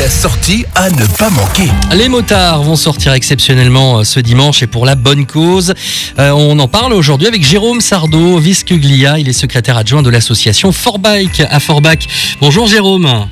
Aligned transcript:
la 0.00 0.08
sortie 0.08 0.64
à 0.76 0.88
ne 0.88 1.04
pas 1.18 1.28
manquer. 1.28 1.70
Les 1.94 2.08
motards 2.08 2.62
vont 2.62 2.74
sortir 2.74 3.12
exceptionnellement 3.12 3.98
euh, 3.98 4.04
ce 4.04 4.18
dimanche 4.18 4.62
et 4.62 4.66
pour 4.66 4.86
la 4.86 4.94
bonne 4.94 5.26
cause. 5.26 5.74
Euh, 6.18 6.30
on 6.30 6.58
en 6.58 6.68
parle 6.68 6.94
aujourd'hui 6.94 7.26
avec 7.26 7.42
Jérôme 7.42 7.82
Sardo, 7.82 8.38
Viscuglia. 8.38 9.18
Il 9.18 9.28
est 9.28 9.34
secrétaire 9.34 9.76
adjoint 9.76 10.00
de 10.00 10.08
l'association 10.08 10.72
Forbike 10.72 11.42
à 11.50 11.60
Forbach. 11.60 12.08
Bonjour 12.40 12.66
Jérôme. 12.66 13.26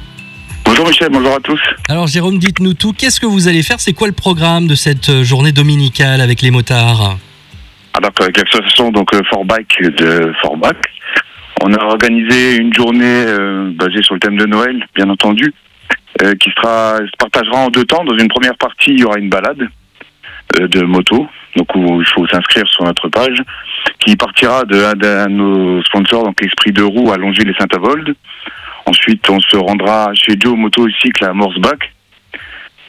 Bonjour 0.67 0.87
Michel, 0.87 1.09
bonjour 1.11 1.37
à 1.37 1.41
tous. 1.41 1.61
Alors 1.89 2.07
Jérôme, 2.07 2.37
dites-nous 2.39 2.75
tout. 2.75 2.93
Qu'est-ce 2.93 3.19
que 3.19 3.27
vous 3.27 3.49
allez 3.49 3.63
faire? 3.63 3.81
C'est 3.81 3.95
quoi 3.95 4.07
le 4.07 4.13
programme 4.13 4.67
de 4.67 4.75
cette 4.75 5.09
euh, 5.09 5.25
journée 5.25 5.53
dominicale 5.53 6.21
avec 6.21 6.43
les 6.43 6.51
motards? 6.51 7.17
Alors 7.95 8.13
avec 8.21 8.37
l'association 8.37 8.91
donc 8.91 9.09
Forbike 9.31 9.81
de 9.97 10.35
Forbach, 10.43 10.77
on 11.63 11.73
a 11.73 11.83
organisé 11.83 12.57
une 12.57 12.75
journée 12.75 13.25
euh, 13.27 13.73
basée 13.75 14.03
sur 14.03 14.13
le 14.15 14.21
thème 14.21 14.37
de 14.37 14.45
Noël, 14.45 14.87
bien 14.95 15.09
entendu, 15.09 15.55
euh, 16.23 16.35
qui 16.35 16.51
sera 16.51 16.99
se 16.99 17.17
partagera 17.19 17.57
en 17.59 17.69
deux 17.69 17.85
temps. 17.85 18.05
Dans 18.05 18.17
une 18.17 18.29
première 18.29 18.57
partie, 18.57 18.91
il 18.93 19.01
y 19.01 19.05
aura 19.05 19.19
une 19.19 19.29
balade 19.29 19.69
euh, 20.59 20.69
de 20.69 20.83
moto, 20.83 21.27
donc 21.57 21.75
où 21.75 22.01
il 22.01 22.07
faut 22.07 22.27
s'inscrire 22.27 22.67
sur 22.69 22.85
notre 22.85 23.09
page, 23.09 23.39
qui 24.01 24.17
partira 24.17 24.65
de 24.65 24.77
un 24.85 24.95
de 24.95 25.33
nos 25.33 25.83
sponsors, 25.85 26.25
donc 26.25 26.41
l'Esprit 26.41 26.73
de 26.73 26.83
Roue 26.83 27.13
à 27.13 27.17
Longeville 27.17 27.51
et 27.51 27.55
Saint-Avold. 27.59 28.15
Ensuite, 28.87 29.29
on 29.29 29.41
se 29.41 29.57
rendra 29.57 30.11
chez 30.15 30.35
Joe 30.39 30.57
Motocycle 30.57 31.25
à 31.25 31.33
Morsbach. 31.33 31.79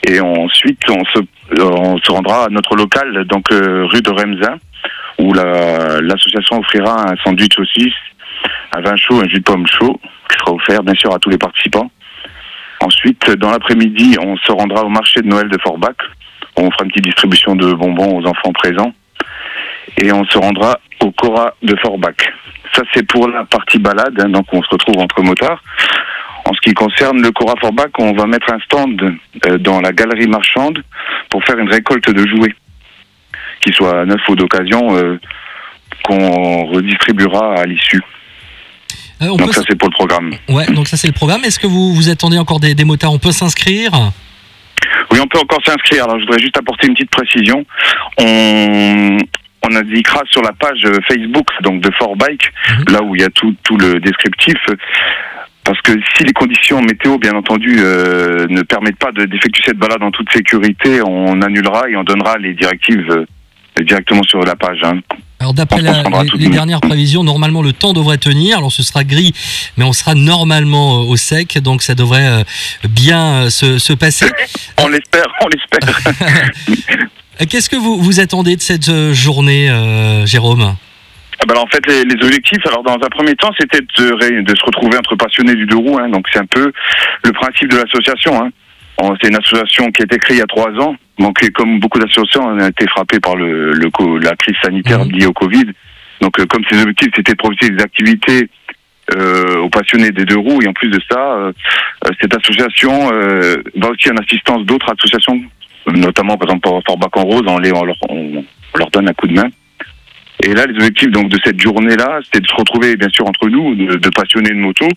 Et 0.07 0.21
ensuite, 0.21 0.81
on 0.89 1.03
se, 1.05 1.19
euh, 1.19 1.69
on 1.77 1.97
se 1.97 2.09
rendra 2.09 2.45
à 2.45 2.49
notre 2.49 2.75
local, 2.77 3.25
donc 3.25 3.51
euh, 3.51 3.85
rue 3.85 4.01
de 4.01 4.09
Remzin, 4.09 4.57
où 5.17 5.33
la- 5.33 5.99
l'association 5.99 6.59
offrira 6.59 7.11
un 7.11 7.15
sandwich 7.17 7.53
saucisse, 7.53 7.93
un 8.71 8.79
vin 8.79 8.95
chaud, 8.95 9.19
un 9.21 9.27
jus 9.27 9.39
de 9.39 9.43
pomme 9.43 9.67
chaud, 9.67 9.99
qui 10.29 10.37
sera 10.39 10.53
offert 10.53 10.83
bien 10.83 10.93
sûr 10.95 11.13
à 11.13 11.19
tous 11.19 11.29
les 11.29 11.37
participants. 11.37 11.91
Ensuite, 12.81 13.31
dans 13.31 13.51
l'après-midi, 13.51 14.17
on 14.21 14.37
se 14.37 14.51
rendra 14.51 14.83
au 14.83 14.89
marché 14.89 15.21
de 15.21 15.27
Noël 15.27 15.49
de 15.49 15.57
Forbach. 15.61 15.97
On 16.55 16.71
fera 16.71 16.83
une 16.83 16.89
petite 16.89 17.05
distribution 17.05 17.55
de 17.55 17.73
bonbons 17.73 18.19
aux 18.19 18.25
enfants 18.25 18.53
présents. 18.53 18.93
Et 19.97 20.11
on 20.11 20.23
se 20.25 20.37
rendra 20.37 20.79
au 21.01 21.11
Cora 21.11 21.53
de 21.61 21.75
Forbach. 21.77 22.15
Ça, 22.73 22.83
c'est 22.93 23.05
pour 23.07 23.27
la 23.27 23.43
partie 23.45 23.79
balade, 23.79 24.19
hein, 24.19 24.29
donc 24.29 24.45
on 24.53 24.61
se 24.61 24.69
retrouve 24.69 24.99
entre 24.99 25.21
motards. 25.21 25.61
En 26.45 26.53
ce 26.53 26.61
qui 26.61 26.73
concerne 26.73 27.21
le 27.21 27.31
Cora 27.31 27.55
Forbach, 27.59 27.91
on 27.97 28.13
va 28.13 28.25
mettre 28.25 28.51
un 28.53 28.59
stand 28.59 29.15
euh, 29.45 29.57
dans 29.57 29.81
la 29.81 29.91
galerie 29.91 30.27
marchande 30.27 30.83
pour 31.29 31.43
faire 31.43 31.57
une 31.57 31.69
récolte 31.69 32.09
de 32.09 32.27
jouets, 32.27 32.55
qui 33.61 33.73
soit 33.73 34.05
neuf 34.05 34.21
ou 34.29 34.35
d'occasion, 34.35 34.95
euh, 34.95 35.19
qu'on 36.03 36.65
redistribuera 36.65 37.55
à 37.55 37.65
l'issue. 37.65 38.01
Euh, 39.21 39.27
on 39.31 39.35
Donc 39.37 39.47
peut 39.47 39.53
ça, 39.53 39.61
c'est 39.67 39.75
pour 39.77 39.89
le 39.89 39.93
programme. 39.93 40.31
Ouais, 40.47 40.65
donc 40.67 40.87
ça 40.87 40.95
c'est 40.97 41.07
le 41.07 41.13
programme. 41.13 41.43
Est-ce 41.43 41.59
que 41.59 41.67
vous, 41.67 41.93
vous 41.93 42.09
attendez 42.09 42.37
encore 42.37 42.59
des, 42.59 42.73
des 42.75 42.85
motards? 42.85 43.11
On 43.13 43.19
peut 43.19 43.31
s'inscrire? 43.31 43.91
Oui, 45.11 45.19
on 45.21 45.27
peut 45.27 45.39
encore 45.39 45.59
s'inscrire. 45.65 46.05
Alors, 46.05 46.17
je 46.19 46.25
voudrais 46.25 46.39
juste 46.39 46.55
apporter 46.57 46.87
une 46.87 46.93
petite 46.93 47.11
précision. 47.11 47.65
On, 48.17 49.17
on 49.67 49.75
indiquera 49.75 50.21
sur 50.29 50.41
la 50.41 50.53
page 50.53 50.83
Facebook 51.07 51.47
donc 51.63 51.81
de 51.81 51.91
Fort 51.97 52.15
Bike, 52.15 52.51
Mhm. 52.79 52.93
là 52.93 53.03
où 53.03 53.15
il 53.15 53.21
y 53.21 53.25
a 53.25 53.29
tout, 53.29 53.53
tout 53.63 53.77
le 53.77 53.99
descriptif. 53.99 54.55
Parce 55.65 55.81
que 55.81 55.91
si 56.15 56.23
les 56.23 56.31
conditions 56.33 56.81
météo, 56.81 57.17
bien 57.17 57.33
entendu, 57.33 57.75
euh, 57.79 58.47
ne 58.49 58.61
permettent 58.63 58.97
pas 58.97 59.11
de- 59.11 59.25
d'effectuer 59.25 59.63
cette 59.65 59.77
balade 59.77 60.01
en 60.01 60.09
toute 60.11 60.31
sécurité, 60.31 61.01
on 61.05 61.41
annulera 61.41 61.89
et 61.89 61.95
on 61.95 62.03
donnera 62.03 62.37
les 62.37 62.53
directives 62.53 63.05
euh, 63.11 63.25
directement 63.83 64.23
sur 64.23 64.39
la 64.41 64.55
page. 64.55 64.79
hein. 64.83 64.99
Alors 65.41 65.53
d'après 65.53 65.81
les, 65.81 66.49
dernières 66.49 66.81
prévisions, 66.81 67.23
normalement 67.23 67.61
le 67.61 67.71
temps 67.71 67.93
devrait 67.93 68.17
tenir. 68.17 68.57
Alors 68.57 68.73
ce 68.73 68.83
sera 68.83 69.05
gris, 69.05 69.33
mais 69.77 69.85
on 69.85 69.93
sera 69.93 70.13
normalement 70.13 70.97
euh, 71.01 71.05
au 71.07 71.15
sec, 71.15 71.57
donc 71.59 71.81
ça 71.81 71.95
devrait 71.95 72.27
euh, 72.27 72.43
bien 72.89 73.43
euh, 73.45 73.49
se, 73.49 73.79
se 73.79 73.93
passer. 73.93 74.25
On 74.81 74.87
l'espère, 74.89 75.27
on 75.41 75.47
l'espère. 75.47 75.99
Qu'est-ce 77.49 77.69
que 77.69 77.75
vous, 77.77 77.97
vous 77.97 78.19
attendez 78.19 78.55
de 78.57 78.61
cette 78.61 78.91
journée, 79.13 79.69
euh, 79.69 80.25
Jérôme? 80.25 80.75
Ah 81.39 81.45
alors, 81.49 81.63
en 81.63 81.67
fait, 81.67 81.85
les, 81.87 82.03
les 82.03 82.21
objectifs, 82.25 82.65
alors 82.65 82.83
dans 82.83 82.95
un 82.95 83.09
premier 83.09 83.33
temps, 83.35 83.51
c'était 83.57 83.79
de, 83.79 83.85
se 83.97 84.65
retrouver 84.65 84.97
entre 84.97 85.15
passionnés 85.15 85.55
du 85.55 85.65
deux 85.65 85.77
roues. 85.77 85.97
hein. 85.97 86.09
donc 86.09 86.25
c'est 86.33 86.39
un 86.39 86.45
peu 86.45 86.71
le 87.23 87.31
principe 87.31 87.71
de 87.71 87.77
l'association. 87.77 88.43
Hein. 88.43 88.49
C'est 89.21 89.29
une 89.29 89.37
association 89.37 89.89
qui 89.91 90.01
a 90.01 90.05
été 90.05 90.17
créée 90.17 90.37
il 90.37 90.39
y 90.39 90.43
a 90.43 90.47
trois 90.47 90.71
ans. 90.81 90.95
Donc 91.19 91.37
comme 91.53 91.79
beaucoup 91.79 91.99
d'associations, 91.99 92.45
on 92.47 92.59
a 92.59 92.69
été 92.69 92.87
frappé 92.87 93.19
par 93.19 93.35
le, 93.35 93.71
le 93.73 93.89
co- 93.91 94.17
la 94.17 94.35
crise 94.35 94.55
sanitaire 94.63 95.03
Mhm. 95.05 95.11
liée 95.11 95.25
au 95.25 95.33
Covid. 95.33 95.65
Donc 96.21 96.39
euh, 96.39 96.45
comme 96.45 96.63
ces 96.69 96.79
objectifs, 96.81 97.11
c'était 97.15 97.33
de 97.33 97.37
profiter 97.37 97.69
des 97.69 97.83
activités 97.83 98.49
euh, 99.15 99.57
aux 99.59 99.69
passionnés 99.69 100.11
des 100.11 100.25
deux 100.25 100.37
roues. 100.37 100.61
Et 100.63 100.67
en 100.67 100.73
plus 100.73 100.89
de 100.89 100.99
ça, 101.09 101.19
euh, 101.19 101.51
cette 102.21 102.35
association 102.37 103.11
euh, 103.13 103.55
va 103.75 103.89
aussi 103.89 104.09
en 104.11 104.17
assistance 104.17 104.65
d'autres 104.65 104.91
associations, 104.97 105.41
notamment 105.93 106.37
par 106.37 106.47
exemple 106.49 106.61
pour 106.69 106.81
Forbach 106.85 107.09
en 107.15 107.23
Rose, 107.23 107.43
on, 107.47 107.57
les- 107.59 107.73
on 107.73 107.83
leur, 107.83 107.95
on- 108.09 108.43
on 108.73 108.77
leur 108.77 108.89
donne 108.91 109.09
un 109.09 109.13
coup 109.13 109.27
de 109.27 109.33
main. 109.33 109.49
Et 110.41 110.53
là, 110.53 110.65
les 110.67 110.75
objectifs 110.75 111.11
donc 111.11 111.27
de 111.27 111.37
cette 111.43 111.59
journée-là, 111.61 112.19
c'était 112.23 112.39
de 112.39 112.47
se 112.47 112.55
retrouver 112.55 112.95
bien 112.95 113.09
sûr 113.09 113.27
entre 113.27 113.49
nous, 113.49 113.75
de, 113.75 113.95
de 113.95 114.09
passionnés 114.09 114.51
de 114.51 114.55
moto, 114.55 114.87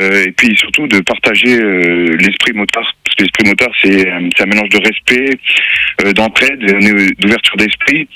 et 0.00 0.30
puis 0.36 0.54
surtout 0.56 0.86
de 0.86 1.00
partager 1.00 1.56
l'esprit 2.16 2.52
motard. 2.52 2.92
L'esprit 3.18 3.48
motard, 3.48 3.72
c'est 3.82 4.10
un, 4.10 4.28
c'est 4.36 4.44
un 4.44 4.46
mélange 4.46 4.68
de 4.68 4.78
respect, 4.78 5.38
euh, 6.04 6.12
d'entraide, 6.12 6.62
est 6.62 7.20
d'ouverture 7.20 7.56
d'esprit. 7.56 8.08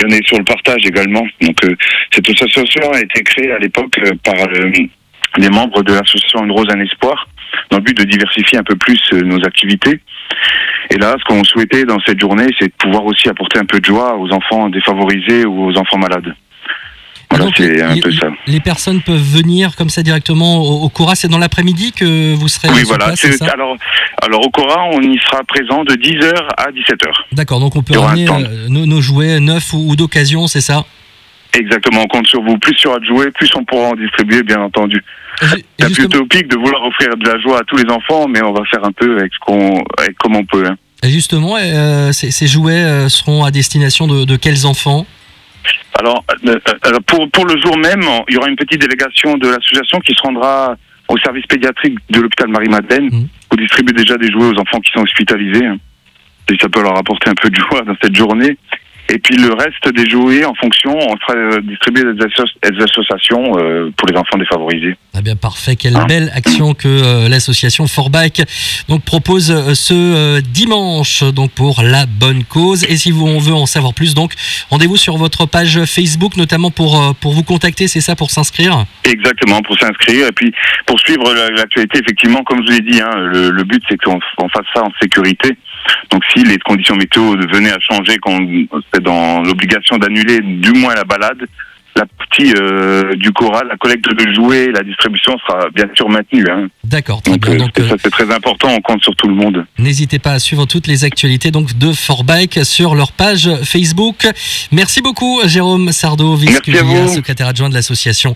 Et 0.00 0.04
on 0.04 0.08
est 0.08 0.26
sur 0.26 0.38
le 0.38 0.44
partage 0.44 0.84
également. 0.84 1.26
Donc 1.40 1.64
euh, 1.64 1.76
cette 2.12 2.28
association 2.28 2.90
a 2.92 3.00
été 3.00 3.22
créée 3.22 3.52
à 3.52 3.58
l'époque 3.58 3.98
euh, 3.98 4.12
par 4.24 4.34
euh, 4.34 4.70
les 5.38 5.48
membres 5.48 5.82
de 5.82 5.92
l'association 5.92 6.44
Une 6.44 6.52
Rose 6.52 6.66
un 6.70 6.80
Espoir, 6.80 7.28
dans 7.70 7.78
le 7.78 7.84
but 7.84 7.96
de 7.96 8.04
diversifier 8.04 8.58
un 8.58 8.62
peu 8.64 8.76
plus 8.76 9.00
euh, 9.12 9.22
nos 9.22 9.42
activités. 9.44 10.00
Et 10.90 10.96
là, 10.98 11.16
ce 11.18 11.24
qu'on 11.24 11.44
souhaitait 11.44 11.84
dans 11.84 11.98
cette 12.06 12.20
journée, 12.20 12.48
c'est 12.58 12.66
de 12.66 12.74
pouvoir 12.78 13.04
aussi 13.06 13.28
apporter 13.28 13.58
un 13.58 13.64
peu 13.64 13.80
de 13.80 13.84
joie 13.84 14.16
aux 14.16 14.30
enfants 14.32 14.68
défavorisés 14.68 15.46
ou 15.46 15.66
aux 15.66 15.76
enfants 15.76 15.98
malades. 15.98 16.34
Voilà, 17.32 17.44
Donc, 17.46 17.54
c'est 17.56 17.82
un 17.82 17.94
les, 17.94 18.00
peu 18.00 18.12
ça. 18.12 18.26
les 18.46 18.60
personnes 18.60 19.00
peuvent 19.02 19.16
venir 19.20 19.74
comme 19.76 19.88
ça 19.90 20.02
directement 20.02 20.58
au, 20.58 20.82
au 20.84 20.88
Cora. 20.88 21.14
C'est 21.14 21.28
dans 21.28 21.38
l'après-midi 21.38 21.92
que 21.92 22.34
vous 22.34 22.48
serez 22.48 22.68
Oui, 22.70 22.82
voilà. 22.84 23.06
place, 23.06 23.24
alors, 23.52 23.76
alors, 24.22 24.46
au 24.46 24.50
Cora, 24.50 24.84
on 24.92 25.00
y 25.00 25.18
sera 25.18 25.42
présent 25.44 25.84
de 25.84 25.94
10h 25.94 26.32
à 26.56 26.70
17h. 26.70 27.06
D'accord, 27.32 27.60
donc 27.60 27.76
on 27.76 27.82
peut 27.82 27.92
Il 27.92 27.96
y 27.96 27.98
aura 27.98 28.08
ramener 28.08 28.28
euh, 28.30 28.68
nos, 28.68 28.86
nos 28.86 29.00
jouets 29.00 29.40
neufs 29.40 29.72
ou, 29.72 29.90
ou 29.90 29.96
d'occasion, 29.96 30.46
c'est 30.46 30.60
ça 30.60 30.84
Exactement, 31.54 32.02
on 32.02 32.06
compte 32.06 32.26
sur 32.26 32.42
vous. 32.42 32.56
Plus 32.58 32.74
sur 32.76 32.94
à 32.94 32.98
jouer, 33.04 33.30
plus 33.30 33.50
on 33.56 33.64
pourra 33.64 33.88
en 33.88 33.94
distribuer, 33.94 34.42
bien 34.42 34.60
entendu. 34.62 35.02
C'est 35.40 35.46
un 35.46 35.56
peu 35.80 35.88
justement- 35.88 36.06
utopique 36.24 36.48
de 36.48 36.56
vouloir 36.56 36.82
offrir 36.84 37.08
de 37.16 37.28
la 37.28 37.38
joie 37.40 37.58
à 37.60 37.64
tous 37.64 37.76
les 37.76 37.90
enfants, 37.92 38.26
mais 38.28 38.42
on 38.42 38.52
va 38.52 38.62
faire 38.70 38.84
un 38.84 38.92
peu 38.92 39.18
avec, 39.18 39.32
ce 39.34 39.38
qu'on, 39.40 39.84
comme 40.18 40.36
on 40.36 40.44
peut. 40.44 40.64
hein. 40.66 40.76
Et 41.02 41.10
justement, 41.10 41.56
euh, 41.60 42.12
ces, 42.12 42.30
ces 42.30 42.46
jouets 42.46 42.72
euh, 42.84 43.08
seront 43.08 43.44
à 43.44 43.50
destination 43.50 44.06
de, 44.06 44.24
de 44.24 44.36
quels 44.36 44.66
enfants 44.66 45.04
Alors, 46.02 46.24
euh, 46.48 46.58
euh, 46.86 46.98
pour, 47.06 47.30
pour 47.30 47.46
le 47.46 47.60
jour 47.60 47.78
même, 47.78 48.02
il 48.28 48.34
y 48.34 48.36
aura 48.36 48.48
une 48.48 48.56
petite 48.56 48.80
délégation 48.80 49.36
de 49.36 49.46
l'association 49.48 50.00
qui 50.00 50.12
se 50.14 50.22
rendra 50.22 50.74
au 51.08 51.16
service 51.18 51.46
pédiatrique 51.46 51.96
de 52.10 52.20
l'hôpital 52.20 52.48
Marie-Madeleine 52.48 53.04
Mhm. 53.12 53.28
pour 53.48 53.56
distribuer 53.58 53.92
déjà 53.94 54.16
des 54.16 54.30
jouets 54.32 54.46
aux 54.46 54.58
enfants 54.58 54.80
qui 54.80 54.90
sont 54.90 55.02
hospitalisés. 55.02 55.64
hein. 55.64 55.76
Et 56.50 56.56
ça 56.60 56.68
peut 56.68 56.82
leur 56.82 56.98
apporter 56.98 57.30
un 57.30 57.34
peu 57.40 57.48
de 57.50 57.54
joie 57.56 57.82
dans 57.82 57.94
cette 58.02 58.16
journée. 58.16 58.56
Et 59.14 59.18
puis 59.18 59.36
le 59.36 59.52
reste 59.52 59.86
des 59.94 60.08
jouets, 60.08 60.44
en 60.46 60.54
fonction, 60.54 60.96
on 60.96 61.16
sera 61.18 61.34
euh, 61.36 61.60
distribué 61.60 62.02
des, 62.14 62.24
asso- 62.24 62.70
des 62.70 62.82
associations 62.82 63.58
euh, 63.58 63.90
pour 63.96 64.08
les 64.08 64.16
enfants 64.16 64.38
défavorisés. 64.38 64.96
Eh 65.18 65.20
bien, 65.20 65.36
parfait. 65.36 65.76
Quelle 65.76 65.96
Hein 65.96 66.06
belle 66.08 66.30
action 66.34 66.72
que 66.72 66.88
euh, 66.88 67.28
l'association 67.28 67.86
Forbach 67.86 68.40
donc 68.88 69.04
propose 69.04 69.50
euh, 69.50 69.74
ce 69.74 70.40
dimanche 70.40 71.22
donc 71.24 71.50
pour 71.52 71.82
la 71.82 72.06
bonne 72.06 72.44
cause. 72.44 72.84
Et 72.84 72.96
si 72.96 73.10
vous 73.10 73.26
on 73.26 73.38
veut 73.38 73.52
en 73.52 73.66
savoir 73.66 73.92
plus, 73.92 74.14
donc 74.14 74.32
rendez-vous 74.70 74.96
sur 74.96 75.16
votre 75.18 75.44
page 75.46 75.84
Facebook, 75.84 76.36
notamment 76.38 76.70
pour 76.70 77.14
pour 77.20 77.32
vous 77.32 77.42
contacter. 77.42 77.88
C'est 77.88 78.00
ça 78.00 78.16
pour 78.16 78.30
s'inscrire? 78.30 78.86
Exactement, 79.04 79.60
pour 79.60 79.78
s'inscrire 79.78 80.28
et 80.28 80.32
puis 80.32 80.52
pour 80.86 80.98
suivre 81.00 81.34
la- 81.34 81.50
l'actualité, 81.50 81.98
effectivement, 82.00 82.42
comme 82.44 82.60
je 82.66 82.72
vous 82.72 82.78
l'ai 82.80 82.92
dit, 82.92 83.00
hein, 83.02 83.10
le, 83.16 83.50
le 83.50 83.64
but 83.64 83.82
c'est 83.88 83.98
qu'on 84.02 84.18
on 84.38 84.48
fasse 84.48 84.66
ça 84.74 84.82
en 84.82 84.90
sécurité. 85.02 85.56
Donc 86.10 86.22
si 86.32 86.42
les 86.44 86.58
conditions 86.58 86.96
météo 86.96 87.36
venaient 87.52 87.72
à 87.72 87.80
changer, 87.80 88.18
qu'on 88.18 88.38
serait 88.38 89.02
dans 89.02 89.42
l'obligation 89.42 89.96
d'annuler 89.98 90.40
du 90.40 90.72
moins 90.72 90.94
la 90.94 91.04
balade, 91.04 91.38
la 91.94 92.06
partie 92.16 92.54
euh, 92.56 93.14
du 93.16 93.32
choral, 93.32 93.66
la 93.68 93.76
collecte 93.76 94.06
de 94.08 94.32
jouets, 94.34 94.68
la 94.74 94.82
distribution 94.82 95.36
sera 95.46 95.68
bien 95.74 95.84
sûr 95.94 96.08
maintenue. 96.08 96.46
Hein. 96.50 96.68
D'accord, 96.84 97.20
très 97.20 97.32
Donc, 97.32 97.42
bien. 97.44 97.52
euh, 97.54 97.58
Donc 97.58 97.70
c'est- 97.76 97.82
euh, 97.82 97.88
ça 97.90 97.96
c'est 98.02 98.08
très 98.10 98.32
important, 98.34 98.68
on 98.70 98.80
compte 98.80 99.02
sur 99.02 99.14
tout 99.14 99.28
le 99.28 99.34
monde. 99.34 99.66
n'hésitez 99.78 100.18
pas 100.18 100.32
à 100.32 100.38
suivre 100.38 100.64
toutes 100.64 100.86
les 100.86 101.04
actualités 101.04 101.50
donc 101.50 101.76
de 101.76 101.92
Forbach 101.92 102.62
sur 102.62 102.94
leur 102.94 103.12
page 103.12 103.50
Facebook. 103.64 104.26
Merci 104.72 105.02
beaucoup, 105.02 105.42
Jérôme 105.44 105.92
Sardo, 105.92 106.34
vice-cuvier, 106.34 107.08
secrétaire 107.08 107.48
adjoint 107.48 107.68
de 107.68 107.74
l'association. 107.74 108.34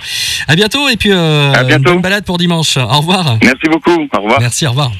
À 0.48 0.54
bientôt 0.54 0.86
et 0.90 0.96
puis 0.96 1.12
euh, 1.12 1.50
À 1.54 1.64
bientôt. 1.64 1.92
bonne 1.94 2.02
balade 2.02 2.26
pour 2.26 2.36
dimanche. 2.36 2.76
Au 2.76 2.86
revoir. 2.98 3.38
Merci 3.42 3.68
beaucoup, 3.70 4.06
au 4.12 4.20
revoir. 4.20 4.38
Merci, 4.38 4.66
au 4.66 4.70
revoir. 4.70 4.92